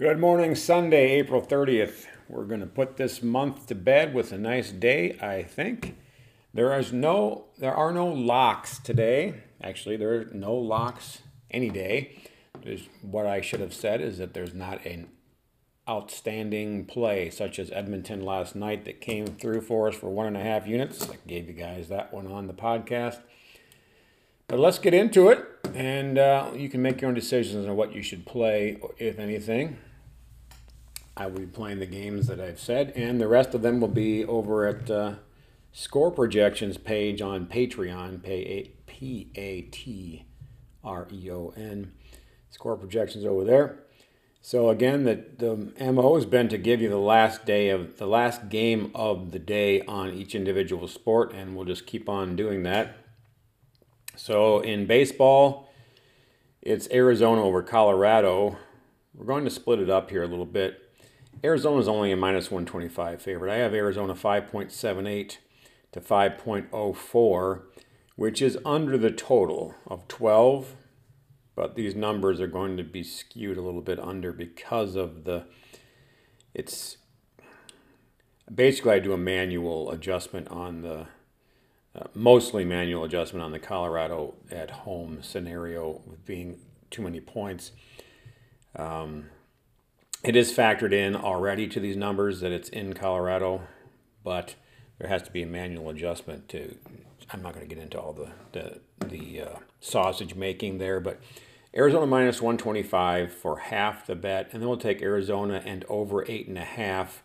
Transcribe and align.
Good 0.00 0.20
morning, 0.20 0.54
Sunday, 0.54 1.10
April 1.18 1.42
30th. 1.42 2.06
We're 2.28 2.44
going 2.44 2.60
to 2.60 2.66
put 2.66 2.98
this 2.98 3.20
month 3.20 3.66
to 3.66 3.74
bed 3.74 4.14
with 4.14 4.30
a 4.30 4.38
nice 4.38 4.70
day, 4.70 5.18
I 5.20 5.42
think. 5.42 5.98
There 6.54 6.78
is 6.78 6.92
no 6.92 7.46
there 7.58 7.74
are 7.74 7.90
no 7.90 8.06
locks 8.06 8.78
today. 8.78 9.42
Actually, 9.60 9.96
there 9.96 10.14
are 10.14 10.24
no 10.26 10.54
locks 10.54 11.22
any 11.50 11.68
day. 11.68 12.16
There's, 12.62 12.88
what 13.02 13.26
I 13.26 13.40
should 13.40 13.58
have 13.58 13.74
said 13.74 14.00
is 14.00 14.18
that 14.18 14.34
there's 14.34 14.54
not 14.54 14.86
an 14.86 15.08
outstanding 15.88 16.84
play 16.84 17.28
such 17.28 17.58
as 17.58 17.72
Edmonton 17.72 18.24
last 18.24 18.54
night 18.54 18.84
that 18.84 19.00
came 19.00 19.26
through 19.26 19.62
for 19.62 19.88
us 19.88 19.96
for 19.96 20.10
one 20.10 20.28
and 20.28 20.36
a 20.36 20.44
half 20.44 20.64
units. 20.68 21.10
I 21.10 21.16
gave 21.26 21.48
you 21.48 21.54
guys 21.54 21.88
that 21.88 22.14
one 22.14 22.28
on 22.28 22.46
the 22.46 22.54
podcast. 22.54 23.18
But 24.46 24.60
let's 24.60 24.78
get 24.78 24.94
into 24.94 25.28
it, 25.28 25.44
and 25.74 26.16
uh, 26.18 26.52
you 26.54 26.68
can 26.68 26.80
make 26.80 27.00
your 27.00 27.08
own 27.08 27.14
decisions 27.14 27.66
on 27.66 27.74
what 27.74 27.92
you 27.92 28.00
should 28.00 28.24
play, 28.24 28.80
if 28.96 29.18
anything. 29.18 29.76
I 31.18 31.26
will 31.26 31.40
be 31.40 31.46
playing 31.46 31.80
the 31.80 31.86
games 31.86 32.28
that 32.28 32.40
I've 32.40 32.60
said, 32.60 32.92
and 32.94 33.20
the 33.20 33.26
rest 33.26 33.52
of 33.52 33.62
them 33.62 33.80
will 33.80 33.88
be 33.88 34.24
over 34.24 34.66
at 34.66 34.88
uh, 34.88 35.14
Score 35.72 36.12
Projections 36.12 36.78
page 36.78 37.20
on 37.20 37.46
Patreon, 37.46 38.22
P 38.86 39.30
A 39.34 39.62
T 39.62 40.26
R 40.84 41.08
E 41.10 41.30
O 41.30 41.52
N. 41.56 41.92
Score 42.50 42.76
Projections 42.76 43.24
over 43.24 43.42
there. 43.42 43.80
So 44.40 44.70
again, 44.70 45.02
the, 45.02 45.24
the 45.36 45.92
MO 45.92 46.14
has 46.14 46.24
been 46.24 46.48
to 46.50 46.56
give 46.56 46.80
you 46.80 46.88
the 46.88 46.96
last 46.96 47.44
day 47.44 47.70
of 47.70 47.98
the 47.98 48.06
last 48.06 48.48
game 48.48 48.92
of 48.94 49.32
the 49.32 49.40
day 49.40 49.82
on 49.82 50.14
each 50.14 50.36
individual 50.36 50.86
sport, 50.86 51.34
and 51.34 51.56
we'll 51.56 51.64
just 51.64 51.84
keep 51.84 52.08
on 52.08 52.36
doing 52.36 52.62
that. 52.62 52.96
So 54.14 54.60
in 54.60 54.86
baseball, 54.86 55.68
it's 56.62 56.88
Arizona 56.92 57.42
over 57.42 57.60
Colorado. 57.60 58.56
We're 59.14 59.26
going 59.26 59.44
to 59.44 59.50
split 59.50 59.80
it 59.80 59.90
up 59.90 60.10
here 60.10 60.22
a 60.22 60.28
little 60.28 60.46
bit. 60.46 60.87
Arizona 61.44 61.78
is 61.78 61.88
only 61.88 62.10
a 62.10 62.16
minus 62.16 62.50
125 62.50 63.22
favorite. 63.22 63.52
I 63.52 63.56
have 63.56 63.74
Arizona 63.74 64.14
5.78 64.14 65.36
to 65.92 66.00
5.04, 66.00 67.62
which 68.16 68.42
is 68.42 68.58
under 68.64 68.98
the 68.98 69.10
total 69.10 69.74
of 69.86 70.08
12. 70.08 70.74
But 71.54 71.74
these 71.74 71.94
numbers 71.94 72.40
are 72.40 72.46
going 72.46 72.76
to 72.76 72.84
be 72.84 73.02
skewed 73.02 73.56
a 73.56 73.62
little 73.62 73.80
bit 73.80 73.98
under 73.98 74.32
because 74.32 74.94
of 74.94 75.24
the. 75.24 75.46
It's 76.54 76.98
basically 78.52 78.92
I 78.92 78.98
do 79.00 79.12
a 79.12 79.18
manual 79.18 79.90
adjustment 79.90 80.48
on 80.48 80.82
the. 80.82 81.06
Uh, 81.96 82.04
mostly 82.14 82.64
manual 82.64 83.02
adjustment 83.02 83.42
on 83.42 83.50
the 83.50 83.58
Colorado 83.58 84.34
at 84.52 84.70
home 84.70 85.20
scenario 85.22 86.02
with 86.06 86.24
being 86.24 86.60
too 86.90 87.02
many 87.02 87.20
points. 87.20 87.72
Um, 88.76 89.30
it 90.24 90.36
is 90.36 90.52
factored 90.52 90.92
in 90.92 91.14
already 91.14 91.68
to 91.68 91.80
these 91.80 91.96
numbers 91.96 92.40
that 92.40 92.52
it's 92.52 92.68
in 92.68 92.92
Colorado, 92.94 93.62
but 94.24 94.56
there 94.98 95.08
has 95.08 95.22
to 95.22 95.30
be 95.30 95.42
a 95.42 95.46
manual 95.46 95.90
adjustment 95.90 96.48
to. 96.50 96.76
I'm 97.30 97.42
not 97.42 97.54
going 97.54 97.68
to 97.68 97.74
get 97.74 97.82
into 97.82 98.00
all 98.00 98.12
the 98.12 98.30
the, 98.52 98.80
the 99.06 99.42
uh, 99.42 99.58
sausage 99.80 100.34
making 100.34 100.78
there, 100.78 100.98
but 100.98 101.20
Arizona 101.74 102.06
minus 102.06 102.40
125 102.40 103.32
for 103.32 103.58
half 103.58 104.06
the 104.06 104.16
bet, 104.16 104.48
and 104.52 104.62
then 104.62 104.68
we'll 104.68 104.78
take 104.78 105.02
Arizona 105.02 105.62
and 105.64 105.84
over 105.88 106.24
eight 106.28 106.48
and 106.48 106.58
a 106.58 106.64
half 106.64 107.22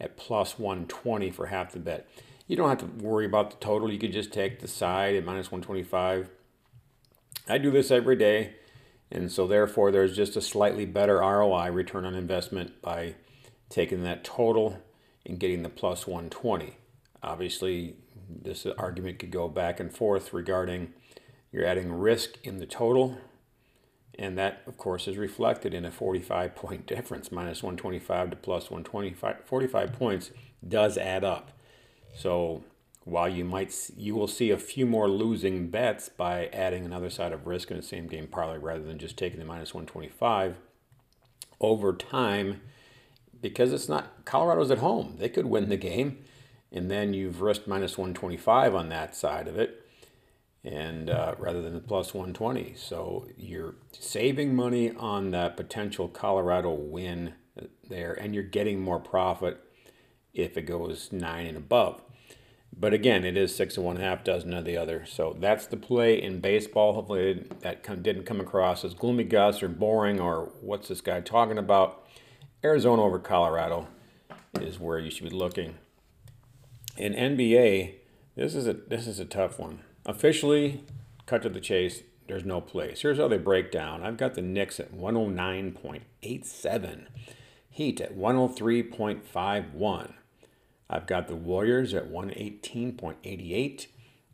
at 0.00 0.16
plus 0.16 0.58
120 0.58 1.30
for 1.30 1.46
half 1.46 1.72
the 1.72 1.78
bet. 1.78 2.08
You 2.46 2.56
don't 2.56 2.68
have 2.68 2.78
to 2.78 3.04
worry 3.04 3.26
about 3.26 3.50
the 3.50 3.56
total. 3.56 3.92
You 3.92 3.98
could 3.98 4.12
just 4.12 4.32
take 4.32 4.60
the 4.60 4.68
side 4.68 5.14
at 5.14 5.24
minus 5.24 5.50
125. 5.50 6.30
I 7.48 7.58
do 7.58 7.70
this 7.70 7.90
every 7.90 8.16
day. 8.16 8.54
And 9.10 9.32
so, 9.32 9.46
therefore, 9.46 9.90
there's 9.90 10.14
just 10.14 10.36
a 10.36 10.40
slightly 10.40 10.84
better 10.84 11.18
ROI, 11.18 11.70
return 11.70 12.04
on 12.04 12.14
investment, 12.14 12.82
by 12.82 13.14
taking 13.70 14.02
that 14.02 14.24
total 14.24 14.82
and 15.24 15.38
getting 15.38 15.62
the 15.62 15.68
plus 15.68 16.06
120. 16.06 16.76
Obviously, 17.22 17.96
this 18.28 18.66
argument 18.76 19.18
could 19.18 19.30
go 19.30 19.48
back 19.48 19.80
and 19.80 19.94
forth 19.94 20.32
regarding 20.32 20.92
you're 21.50 21.64
adding 21.64 21.92
risk 21.92 22.38
in 22.44 22.58
the 22.58 22.66
total. 22.66 23.18
And 24.18 24.36
that, 24.36 24.62
of 24.66 24.76
course, 24.76 25.06
is 25.06 25.16
reflected 25.16 25.72
in 25.72 25.84
a 25.84 25.90
45 25.90 26.54
point 26.54 26.86
difference. 26.86 27.32
Minus 27.32 27.62
125 27.62 28.30
to 28.30 28.36
plus 28.36 28.70
125, 28.70 29.44
45 29.44 29.92
points 29.92 30.30
does 30.66 30.98
add 30.98 31.24
up. 31.24 31.52
So, 32.14 32.64
while 33.08 33.28
you 33.28 33.44
might 33.44 33.90
you 33.96 34.14
will 34.14 34.28
see 34.28 34.50
a 34.50 34.58
few 34.58 34.84
more 34.84 35.08
losing 35.08 35.68
bets 35.68 36.08
by 36.08 36.46
adding 36.48 36.84
another 36.84 37.08
side 37.08 37.32
of 37.32 37.46
risk 37.46 37.70
in 37.70 37.76
the 37.76 37.82
same 37.82 38.06
game 38.06 38.26
parlay 38.26 38.58
rather 38.58 38.82
than 38.82 38.98
just 38.98 39.16
taking 39.16 39.38
the 39.38 39.44
minus 39.44 39.72
125 39.72 40.56
over 41.60 41.92
time 41.92 42.60
because 43.40 43.72
it's 43.72 43.88
not 43.88 44.24
Colorado's 44.24 44.70
at 44.70 44.78
home 44.78 45.16
they 45.18 45.28
could 45.28 45.46
win 45.46 45.68
the 45.68 45.76
game 45.76 46.18
and 46.70 46.90
then 46.90 47.14
you've 47.14 47.40
risked 47.40 47.66
minus 47.66 47.96
125 47.96 48.74
on 48.74 48.90
that 48.90 49.16
side 49.16 49.48
of 49.48 49.58
it 49.58 49.86
and 50.62 51.08
uh, 51.08 51.34
rather 51.38 51.62
than 51.62 51.72
the 51.72 51.80
plus 51.80 52.12
120 52.12 52.74
so 52.76 53.26
you're 53.38 53.74
saving 53.92 54.54
money 54.54 54.92
on 54.92 55.30
that 55.30 55.56
potential 55.56 56.08
Colorado 56.08 56.72
win 56.74 57.32
there 57.88 58.12
and 58.12 58.34
you're 58.34 58.44
getting 58.44 58.80
more 58.80 59.00
profit 59.00 59.64
if 60.34 60.58
it 60.58 60.62
goes 60.62 61.10
9 61.10 61.46
and 61.46 61.56
above 61.56 62.02
but 62.76 62.92
again, 62.92 63.24
it 63.24 63.36
is 63.36 63.54
six 63.54 63.76
and 63.76 63.84
one 63.84 63.96
half 63.96 64.24
dozen 64.24 64.52
of 64.54 64.64
the 64.64 64.76
other. 64.76 65.04
So 65.06 65.36
that's 65.38 65.66
the 65.66 65.76
play 65.76 66.22
in 66.22 66.40
baseball. 66.40 66.94
Hopefully 66.94 67.46
that 67.60 68.02
didn't 68.02 68.24
come 68.24 68.40
across 68.40 68.84
as 68.84 68.94
gloomy 68.94 69.24
Gus 69.24 69.62
or 69.62 69.68
boring 69.68 70.20
or 70.20 70.52
what's 70.60 70.88
this 70.88 71.00
guy 71.00 71.20
talking 71.20 71.58
about. 71.58 72.04
Arizona 72.64 73.02
over 73.02 73.18
Colorado 73.18 73.88
is 74.60 74.78
where 74.78 74.98
you 74.98 75.10
should 75.10 75.28
be 75.28 75.36
looking. 75.36 75.76
In 76.96 77.14
NBA, 77.14 77.94
this 78.36 78.54
is 78.54 78.66
a 78.66 78.72
this 78.72 79.06
is 79.06 79.18
a 79.18 79.24
tough 79.24 79.58
one. 79.58 79.80
Officially, 80.06 80.84
cut 81.26 81.42
to 81.42 81.48
the 81.48 81.60
chase. 81.60 82.02
There's 82.26 82.44
no 82.44 82.60
place. 82.60 83.02
Here's 83.02 83.18
how 83.18 83.28
they 83.28 83.38
break 83.38 83.72
down. 83.72 84.02
I've 84.02 84.18
got 84.18 84.34
the 84.34 84.42
Knicks 84.42 84.78
at 84.78 84.92
109.87, 84.92 87.06
Heat 87.70 88.00
at 88.00 88.16
103.51. 88.16 90.12
I've 90.90 91.06
got 91.06 91.28
the 91.28 91.36
Warriors 91.36 91.92
at 91.94 92.10
118.88 92.10 93.86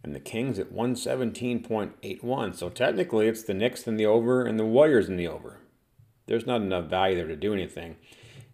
and 0.02 0.14
the 0.14 0.20
Kings 0.20 0.58
at 0.58 0.72
117.81. 0.72 2.54
So 2.54 2.68
technically, 2.68 3.26
it's 3.26 3.42
the 3.42 3.54
Knicks 3.54 3.86
in 3.86 3.96
the 3.96 4.06
over 4.06 4.44
and 4.44 4.58
the 4.58 4.64
Warriors 4.64 5.08
in 5.08 5.16
the 5.16 5.26
over. 5.26 5.58
There's 6.26 6.46
not 6.46 6.62
enough 6.62 6.86
value 6.86 7.16
there 7.16 7.26
to 7.26 7.36
do 7.36 7.52
anything. 7.52 7.96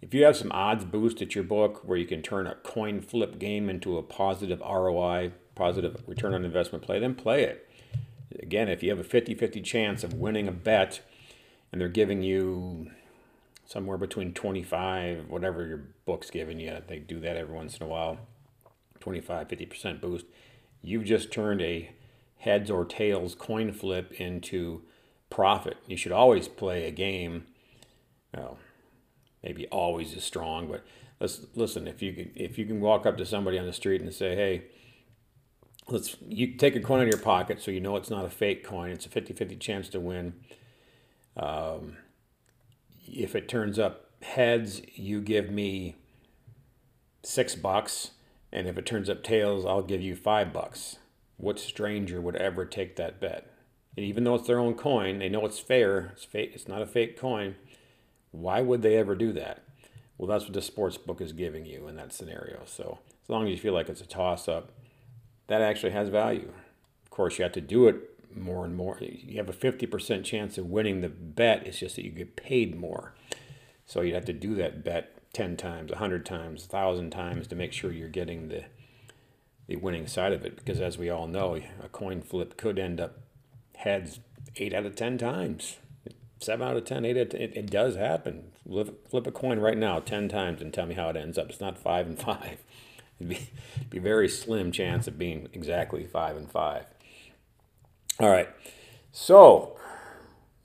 If 0.00 0.15
you 0.15 0.25
have 0.25 0.37
some 0.37 0.50
odds 0.53 0.84
boost 0.84 1.21
at 1.21 1.34
your 1.34 1.44
book 1.44 1.83
where 1.84 1.99
you 1.99 2.06
can 2.06 2.22
turn 2.22 2.47
a 2.47 2.55
coin 2.55 3.03
flip 3.03 3.38
game 3.38 3.69
into 3.69 3.99
a 3.99 4.03
positive 4.03 4.61
ROI, 4.61 5.32
positive 5.55 6.03
return 6.06 6.32
on 6.32 6.44
investment 6.44 6.84
play, 6.84 6.99
then 6.99 7.15
play 7.15 7.43
it. 7.43 7.69
Again, 8.41 8.69
if 8.69 8.82
you 8.82 8.91
have 8.91 8.99
a 8.99 9.05
50 9.05 9.34
50 9.34 9.61
chance 9.61 10.03
of 10.03 10.15
winning 10.15 10.49
a 10.49 10.53
bet 10.53 11.03
and 11.71 11.81
they're 11.81 11.88
giving 11.88 12.22
you 12.22 12.91
somewhere 13.70 13.97
between 13.97 14.34
25, 14.34 15.28
whatever 15.28 15.64
your 15.64 15.81
book's 16.04 16.28
giving 16.28 16.58
you. 16.58 16.76
They 16.88 16.98
do 16.98 17.20
that 17.20 17.36
every 17.36 17.54
once 17.54 17.76
in 17.76 17.86
a 17.86 17.88
while. 17.88 18.19
25, 18.98 19.47
50% 19.47 20.00
boost. 20.00 20.26
You've 20.82 21.04
just 21.04 21.31
turned 21.31 21.62
a 21.62 21.91
heads 22.38 22.69
or 22.69 22.84
tails 22.84 23.36
coin 23.36 23.72
flip 23.72 24.10
into 24.12 24.82
profit. 25.31 25.76
You 25.86 25.97
should 25.97 26.10
always 26.10 26.48
play 26.48 26.88
a 26.88 26.91
game. 26.91 27.47
Well, 28.36 28.58
maybe 29.44 29.69
always 29.69 30.14
is 30.14 30.25
strong, 30.25 30.66
but 30.66 30.82
let's 31.20 31.47
listen. 31.54 31.87
If 31.87 32.02
you 32.02 32.12
can, 32.12 32.32
if 32.34 32.58
you 32.58 32.66
can 32.66 32.81
walk 32.81 33.06
up 33.06 33.16
to 33.19 33.26
somebody 33.26 33.56
on 33.56 33.66
the 33.66 33.72
street 33.72 34.00
and 34.00 34.12
say, 34.12 34.34
"Hey, 34.34 34.64
let's," 35.88 36.16
you 36.28 36.56
take 36.56 36.75
a 36.76 36.81
coin 36.81 37.00
out 37.00 37.04
of 37.04 37.08
your 37.08 37.22
pocket 37.22 37.62
so 37.62 37.70
you 37.70 37.81
know 37.81 37.97
it's 37.97 38.10
not 38.10 38.25
a 38.25 38.31
fake 38.31 38.64
coin. 38.64 38.91
It's 38.91 39.06
a 39.06 39.08
50-50 39.08 39.56
chance 39.60 39.88
to 39.91 40.00
win. 40.00 40.34
Um, 41.37 41.97
if 43.12 43.34
it 43.34 43.48
turns 43.48 43.78
up 43.78 44.10
heads, 44.22 44.82
you 44.94 45.20
give 45.20 45.50
me 45.50 45.96
six 47.23 47.55
bucks, 47.55 48.12
and 48.52 48.67
if 48.67 48.79
it 48.79 48.87
turns 48.87 49.11
up 49.11 49.23
tails, 49.23 49.64
I'll 49.64 49.82
give 49.82 50.00
you 50.00 50.17
five 50.17 50.52
bucks. 50.52 50.96
What 51.37 51.58
stranger 51.58 52.20
would 52.20 52.37
ever 52.37 52.64
take 52.64 52.96
that 52.96 53.20
bet? 53.20 53.50
And 53.96 54.06
even 54.06 54.25
though 54.25 54.35
it's 54.37 54.46
their 54.46 54.58
own 54.58 54.75
coin, 54.75 55.19
they 55.19 55.29
know 55.29 55.44
it's 55.44 55.58
fair. 55.58 56.12
It's 56.14 56.25
fake. 56.25 56.52
It's 56.55 56.69
not 56.69 56.82
a 56.82 56.87
fake 56.87 57.19
coin. 57.19 57.56
Why 58.31 58.61
would 58.61 58.82
they 58.82 58.96
ever 58.96 59.14
do 59.14 59.32
that? 59.32 59.62
Well, 60.17 60.29
that's 60.29 60.44
what 60.44 60.52
the 60.52 60.62
sports 60.62 60.96
book 60.96 61.20
is 61.20 61.32
giving 61.32 61.64
you 61.67 61.88
in 61.88 61.96
that 61.96 62.12
scenario. 62.12 62.61
So 62.67 62.99
as 63.23 63.29
long 63.29 63.46
as 63.46 63.50
you 63.50 63.56
feel 63.56 63.73
like 63.73 63.88
it's 63.88 64.00
a 64.00 64.06
toss 64.06 64.49
up, 64.49 64.70
that 65.49 65.62
actually 65.62 65.93
has 65.93 66.08
value. 66.08 66.52
Of 67.02 67.11
course, 67.11 67.38
you 67.38 67.43
have 67.43 67.52
to 67.52 67.61
do 67.61 67.88
it 67.88 68.10
more 68.37 68.65
and 68.65 68.77
more. 68.77 68.99
You 69.00 69.37
have 69.37 69.49
a 69.49 69.53
50% 69.53 70.25
chance 70.25 70.59
of 70.59 70.67
winning 70.67 71.00
the 71.00 71.09
bet. 71.09 71.67
It's 71.67 71.79
just 71.79 71.97
that 71.97 72.05
you 72.05 72.11
get 72.11 72.37
paid 72.37 72.79
more. 72.79 73.15
So 73.87 74.00
you'd 74.00 74.15
have 74.15 74.25
to 74.27 74.32
do 74.32 74.55
that 74.56 74.85
bet 74.85 75.32
10 75.32 75.56
times, 75.56 75.91
100 75.91 76.27
times, 76.27 76.62
1,000 76.62 77.11
times 77.11 77.47
to 77.49 77.55
make 77.55 77.73
sure 77.73 77.93
you're 77.93 78.09
getting 78.09 78.49
the, 78.49 78.65
the 79.67 79.77
winning 79.77 80.06
side 80.06 80.32
of 80.32 80.44
it. 80.44 80.56
Because 80.56 80.81
as 80.81 80.99
we 80.99 81.11
all 81.11 81.27
know, 81.27 81.61
a 81.82 81.88
coin 81.88 82.21
flip 82.21 82.56
could 82.56 82.79
end 82.79 83.00
up 83.00 83.19
heads 83.77 84.21
8 84.56 84.75
out 84.75 84.87
of 84.87 84.97
10 84.97 85.19
times. 85.19 85.76
7 86.41 86.67
out 86.67 86.76
of 86.76 86.85
10, 86.85 87.05
8 87.05 87.11
out 87.11 87.23
of 87.23 87.29
10. 87.31 87.41
It, 87.41 87.56
it 87.56 87.71
does 87.71 87.97
happen. 87.97 88.53
Flip 88.67 89.26
a 89.26 89.33
coin 89.33 89.59
right 89.59 89.76
now 89.76 90.00
10 90.00 90.29
times 90.29 90.62
and 90.62 90.73
tell 90.73 90.87
me 90.87 90.94
how 90.94 91.09
it 91.09 91.17
ends 91.17 91.38
up. 91.38 91.50
It's 91.50 91.61
not 91.61 91.79
5 91.79 92.06
and 92.06 92.19
5. 92.19 92.59
It'd 93.21 93.29
be, 93.29 93.50
be 93.91 93.99
a 93.99 94.00
very 94.00 94.29
slim 94.29 94.73
chance 94.73 95.06
of 95.06 95.19
being 95.19 95.49
exactly 95.53 96.06
5 96.06 96.37
and 96.37 96.50
5. 96.50 96.85
All 98.20 98.28
right. 98.28 98.50
So, 99.12 99.78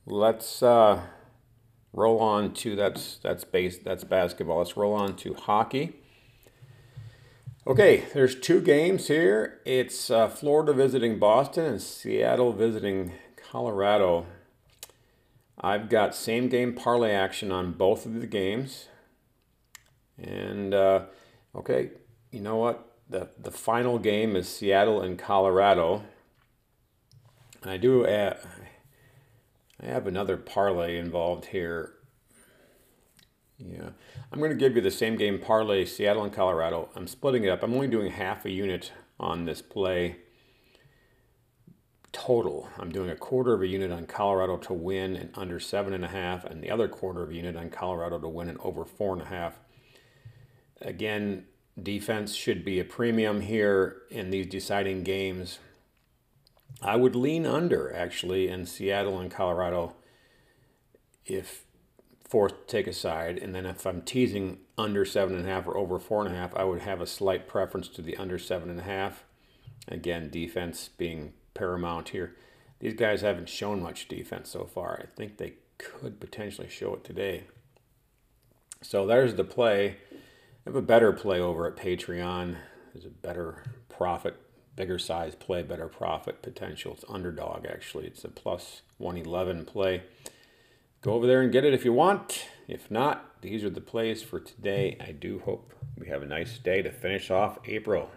let's 0.06 0.62
uh, 0.62 1.04
roll 1.94 2.19
on 2.19 2.54
to 2.56 2.75
that's 2.75 3.18
that's 3.24 3.46
base 3.46 3.78
that's 3.78 4.04
basketball. 4.04 4.57
Let's 4.57 4.75
roll 4.75 4.94
on 4.94 5.16
to 5.16 5.34
hockey. 5.36 5.94
Okay, 7.66 8.04
there's 8.13 8.36
two 8.36 8.60
games 8.60 9.07
here. 9.07 9.62
It's 9.66 10.12
uh, 10.12 10.28
Florida 10.28 10.74
visiting 10.74 11.18
Boston 11.18 11.63
and 11.63 11.81
Seattle 11.81 12.52
visiting 12.52 13.13
Colorado. 13.38 14.25
I've 15.58 15.88
got 15.88 16.13
same 16.13 16.50
game 16.50 16.74
parlay 16.74 17.12
action 17.12 17.54
on 17.54 17.72
both 17.72 18.06
of 18.06 18.19
the 18.19 18.28
games. 18.28 18.90
And 20.22 20.74
uh, 20.74 21.06
okay, 21.56 21.92
you 22.31 22.42
know 22.42 22.58
what? 22.58 22.98
The 23.10 23.30
the 23.42 23.51
final 23.51 23.98
game 23.98 24.36
is 24.36 24.50
Seattle 24.50 25.01
and 25.01 25.18
Colorado. 25.18 26.04
And 27.66 27.74
I 27.74 27.78
do 27.78 28.06
add, 28.06 28.38
I 29.82 29.88
have 29.88 30.06
another 30.06 30.38
parlay 30.38 31.00
involved 31.00 31.46
here. 31.46 31.94
Yeah, 33.58 33.90
I'm 34.32 34.38
going 34.38 34.52
to 34.52 34.56
give 34.56 34.76
you 34.76 34.84
the 34.84 34.92
same 34.92 35.16
game 35.16 35.40
parlay, 35.40 35.84
Seattle 35.86 36.24
and 36.24 36.32
Colorado. 36.32 36.90
I'm 36.96 37.08
splitting 37.08 37.44
it 37.44 37.50
up. 37.50 37.64
I'm 37.64 37.74
only 37.74 37.88
doing 37.88 38.12
half 38.12 38.46
a 38.46 38.52
unit 38.52 38.92
on 39.20 39.46
this 39.46 39.64
play 39.64 40.18
total. 42.12 42.70
I'm 42.78 42.92
doing 42.92 43.10
a 43.10 43.16
quarter 43.16 43.56
of 43.56 43.64
a 43.64 43.68
unit 43.68 43.92
on 43.92 44.06
Colorado 44.06 44.58
to 44.58 44.74
win 44.74 45.16
and 45.16 45.32
under 45.34 45.60
seven 45.60 45.92
and 45.92 46.06
a 46.06 46.10
half, 46.10 46.46
and 46.46 46.62
the 46.62 46.70
other 46.70 46.88
quarter 46.88 47.24
of 47.24 47.32
a 47.32 47.34
unit 47.34 47.56
on 47.56 47.72
Colorado 47.72 48.20
to 48.20 48.28
win 48.28 48.48
and 48.48 48.60
over 48.60 48.86
four 48.86 49.14
and 49.14 49.24
a 49.24 49.26
half. 49.26 49.58
Again, 50.82 51.46
defense 51.82 52.36
should 52.36 52.64
be 52.64 52.80
a 52.80 52.86
premium 52.86 53.42
here 53.42 54.04
in 54.12 54.30
these 54.30 54.46
deciding 54.46 55.02
games. 55.02 55.58
I 56.82 56.96
would 56.96 57.16
lean 57.16 57.46
under 57.46 57.94
actually 57.96 58.48
in 58.48 58.66
Seattle 58.66 59.20
and 59.20 59.32
Colorado 59.32 59.96
if 61.26 61.66
fourth 62.28 62.68
take 62.68 62.88
a 62.88 62.94
side, 62.94 63.38
and 63.38 63.54
then 63.56 63.66
if 63.66 63.86
I'm 63.86 64.02
teasing 64.02 64.60
under 64.78 65.06
seven 65.06 65.36
and 65.36 65.46
a 65.48 65.50
half 65.50 65.68
or 65.68 65.78
over 65.78 66.00
four 66.00 66.26
and 66.26 66.36
a 66.36 66.38
half, 66.38 66.56
I 66.56 66.64
would 66.64 66.82
have 66.82 67.02
a 67.02 67.08
slight 67.08 67.48
preference 67.48 67.88
to 67.90 68.02
the 68.02 68.18
under 68.18 68.38
seven 68.38 68.70
and 68.70 68.80
a 68.80 68.84
half. 68.84 69.24
Again, 69.88 70.30
defense 70.30 70.90
being 70.98 71.34
paramount 71.54 72.10
here. 72.10 72.36
These 72.80 72.96
guys 72.96 73.22
haven't 73.22 73.50
shown 73.50 73.82
much 73.82 74.08
defense 74.08 74.50
so 74.50 74.66
far. 74.66 75.00
I 75.02 75.16
think 75.16 75.38
they 75.38 75.54
could 75.78 76.20
potentially 76.20 76.68
show 76.68 76.96
it 76.96 77.04
today. 77.04 77.46
So 78.82 79.06
there's 79.06 79.36
the 79.36 79.44
play. 79.44 79.98
I 80.12 80.18
have 80.66 80.76
a 80.76 80.82
better 80.82 81.14
play 81.14 81.40
over 81.40 81.68
at 81.68 81.78
Patreon. 81.78 82.58
There's 82.94 83.06
a 83.06 83.10
better 83.10 83.64
profit, 83.90 84.36
bigger 84.75 85.00
size 85.00 85.36
play, 85.36 85.63
better 85.63 85.88
profit 85.88 86.42
potential. 86.42 86.94
It's 86.94 87.06
underdog 87.07 87.66
actually. 87.66 88.07
It's 88.07 88.24
a 88.24 88.30
plus 88.30 88.81
111 88.98 89.66
play. 89.66 90.04
Go 91.01 91.13
over 91.13 91.27
there 91.27 91.42
and 91.42 91.51
get 91.51 91.66
it 91.66 91.74
if 91.74 91.86
you 91.86 91.94
want. 91.94 92.48
If 92.68 92.89
not, 92.89 93.42
these 93.42 93.63
are 93.63 93.69
the 93.69 93.81
plays 93.81 94.24
for 94.24 94.39
today. 94.39 94.98
I 95.00 95.12
do 95.12 95.39
hope 95.45 95.74
we 95.98 96.07
have 96.07 96.24
a 96.24 96.27
nice 96.27 96.57
day 96.57 96.81
to 96.81 96.92
finish 96.92 97.30
off 97.30 97.60
April. 97.66 98.10